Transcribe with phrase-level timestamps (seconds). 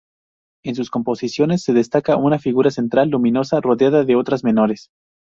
[0.65, 4.89] En sus composiciones se destaca una figura central luminosa, rodeada de otras menores.